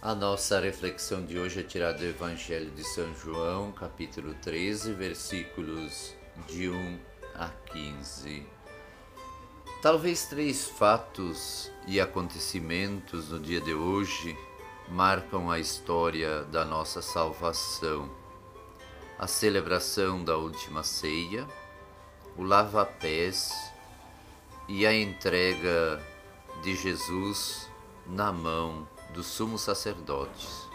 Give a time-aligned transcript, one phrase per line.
[0.00, 6.14] A nossa reflexão de hoje é tirada do Evangelho de São João, capítulo 13, versículos
[6.46, 7.00] de 1
[7.34, 8.46] a 15.
[9.82, 14.38] Talvez três fatos e acontecimentos no dia de hoje
[14.88, 18.08] marcam a história da nossa salvação.
[19.18, 21.44] A celebração da última ceia,
[22.36, 23.52] o lava-pés
[24.68, 26.00] e a entrega
[26.62, 27.68] de Jesus
[28.06, 30.68] na mão dos sumos sacerdotes.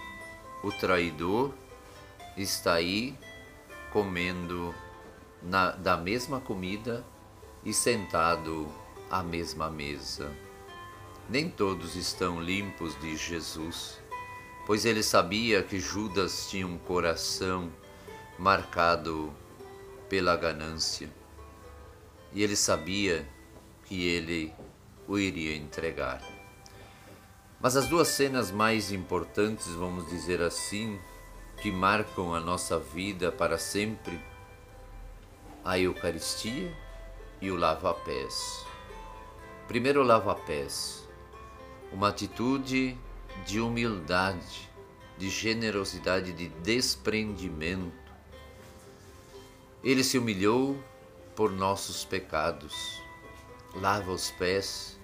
[0.63, 1.53] O traidor
[2.37, 3.17] está aí
[3.91, 4.73] comendo
[5.41, 7.05] na, da mesma comida
[7.63, 8.67] e sentado
[9.09, 10.31] à mesma mesa.
[11.29, 14.01] Nem todos estão limpos de Jesus,
[14.65, 17.71] pois ele sabia que Judas tinha um coração
[18.37, 19.33] marcado
[20.09, 21.09] pela ganância
[22.33, 23.27] e ele sabia
[23.85, 24.53] que ele
[25.07, 26.21] o iria entregar.
[27.63, 30.99] Mas as duas cenas mais importantes, vamos dizer assim,
[31.61, 34.19] que marcam a nossa vida para sempre,
[35.63, 36.75] a Eucaristia
[37.39, 38.65] e o lava-pés.
[39.65, 41.07] Primeiro, o lava-pés,
[41.89, 42.97] uma atitude
[43.45, 44.69] de humildade,
[45.17, 48.11] de generosidade, de desprendimento.
[49.81, 50.77] Ele se humilhou
[51.33, 53.01] por nossos pecados,
[53.73, 54.99] lava os pés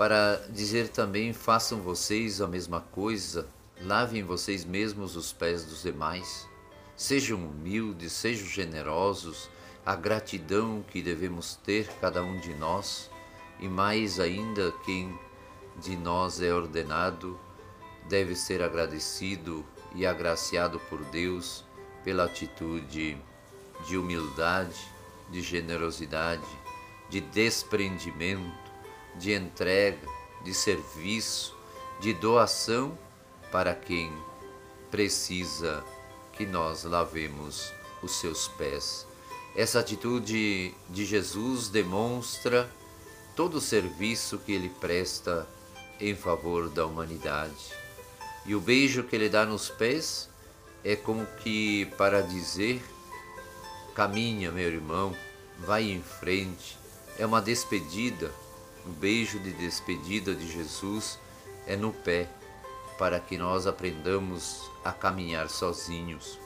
[0.00, 3.46] para dizer também: façam vocês a mesma coisa,
[3.82, 6.48] lavem vocês mesmos os pés dos demais.
[6.96, 9.50] Sejam humildes, sejam generosos,
[9.84, 13.10] a gratidão que devemos ter cada um de nós,
[13.58, 15.14] e mais ainda quem
[15.76, 17.38] de nós é ordenado,
[18.08, 21.62] deve ser agradecido e agraciado por Deus
[22.02, 23.18] pela atitude
[23.86, 24.80] de humildade,
[25.30, 26.48] de generosidade,
[27.10, 28.69] de desprendimento
[29.16, 30.06] de entrega,
[30.44, 31.56] de serviço,
[32.00, 32.98] de doação
[33.50, 34.12] para quem
[34.90, 35.84] precisa
[36.32, 39.06] que nós lavemos os seus pés.
[39.54, 42.70] Essa atitude de Jesus demonstra
[43.36, 45.46] todo o serviço que ele presta
[46.00, 47.72] em favor da humanidade.
[48.46, 50.28] E o beijo que ele dá nos pés
[50.82, 52.82] é como que para dizer:
[53.94, 55.14] caminha, meu irmão,
[55.58, 56.78] vai em frente.
[57.18, 58.32] É uma despedida
[58.90, 61.16] o beijo de despedida de Jesus
[61.64, 62.28] é no pé,
[62.98, 66.40] para que nós aprendamos a caminhar sozinhos,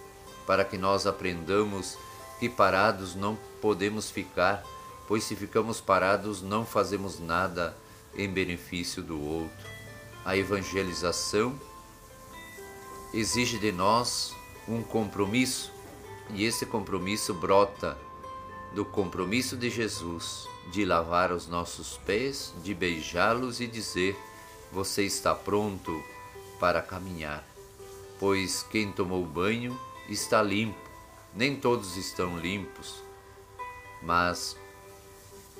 [0.46, 1.96] para que nós aprendamos
[2.38, 4.62] que parados não podemos ficar,
[5.08, 7.74] pois se ficamos parados não fazemos nada
[8.14, 9.66] em benefício do outro.
[10.22, 11.58] A evangelização
[13.14, 14.36] exige de nós
[14.68, 15.72] um compromisso,
[16.28, 17.96] e esse compromisso brota
[18.74, 24.16] do compromisso de Jesus de lavar os nossos pés, de beijá-los e dizer:
[24.72, 26.02] Você está pronto
[26.58, 27.44] para caminhar.
[28.18, 30.78] Pois quem tomou banho está limpo.
[31.34, 33.02] Nem todos estão limpos,
[34.00, 34.56] mas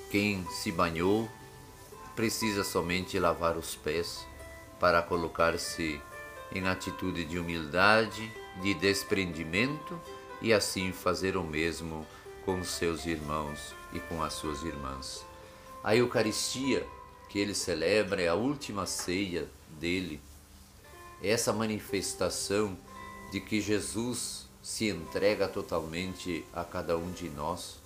[0.09, 1.29] quem se banhou
[2.15, 4.25] precisa somente lavar os pés
[4.79, 6.01] para colocar-se
[6.53, 8.33] em atitude de humildade,
[8.63, 10.01] de desprendimento
[10.41, 12.07] e assim fazer o mesmo
[12.45, 15.25] com seus irmãos e com as suas irmãs.
[15.83, 16.87] A Eucaristia
[17.29, 19.49] que ele celebra é a última ceia
[19.81, 20.21] dele,
[21.23, 22.77] é essa manifestação
[23.33, 27.79] de que Jesus se entrega totalmente a cada um de nós,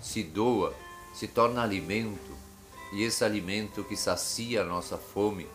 [0.00, 0.74] se doa,
[1.12, 2.36] se torna alimento,
[2.92, 5.46] e esse alimento que sacia a nossa fome,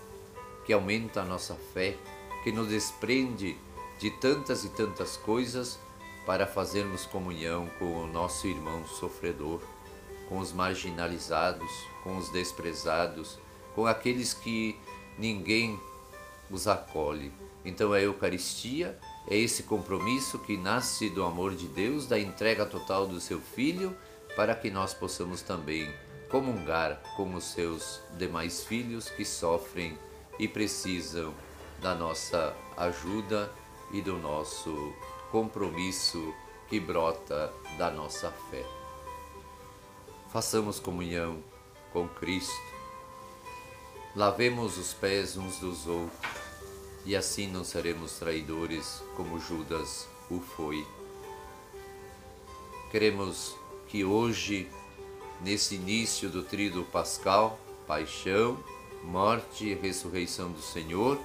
[0.65, 1.97] que aumenta a nossa fé,
[2.43, 3.57] que nos desprende
[3.99, 5.79] de tantas e tantas coisas
[6.25, 9.61] para fazermos comunhão com o nosso irmão sofredor,
[10.29, 11.69] com os marginalizados,
[12.03, 13.39] com os desprezados,
[13.73, 14.79] com aqueles que
[15.17, 15.77] ninguém
[16.49, 17.33] os acolhe.
[17.65, 18.97] Então a Eucaristia
[19.27, 23.95] é esse compromisso que nasce do amor de Deus, da entrega total do seu Filho,
[24.35, 25.91] para que nós possamos também
[26.29, 29.97] comungar com os seus demais filhos que sofrem
[30.37, 31.33] e precisam
[31.81, 33.51] da nossa ajuda
[33.91, 34.93] e do nosso
[35.31, 36.33] compromisso
[36.67, 38.78] que brota da nossa fé.
[40.31, 41.43] Façamos comunhão
[41.91, 42.53] com Cristo,
[44.15, 46.19] lavemos os pés uns dos outros
[47.03, 50.85] e assim não seremos traidores como Judas o foi.
[52.91, 53.55] Queremos
[53.87, 54.69] que hoje,
[55.41, 58.63] nesse início do tríduo pascal, paixão,
[59.03, 61.19] morte e ressurreição do Senhor,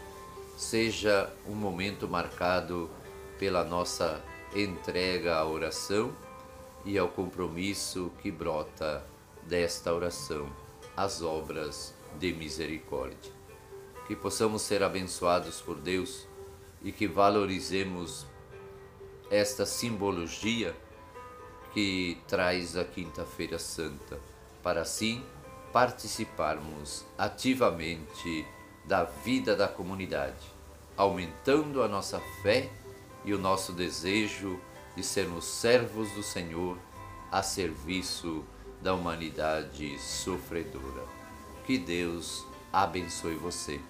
[0.56, 2.88] seja um momento marcado
[3.38, 4.24] pela nossa
[4.54, 6.10] entrega à oração
[6.84, 9.04] e ao compromisso que brota
[9.42, 10.48] desta oração,
[10.96, 13.32] as obras de misericórdia.
[14.06, 16.26] que possamos ser abençoados por Deus
[16.82, 18.26] e que valorizemos
[19.30, 20.76] esta simbologia
[21.72, 24.20] que traz a Quinta-feira Santa,
[24.62, 25.24] para assim
[25.72, 28.46] participarmos ativamente
[28.84, 30.52] da vida da comunidade,
[30.96, 32.70] aumentando a nossa fé
[33.24, 34.60] e o nosso desejo
[34.96, 36.78] de sermos servos do Senhor
[37.30, 38.44] a serviço
[38.80, 41.04] da humanidade sofredora.
[41.66, 43.80] Que Deus abençoe você.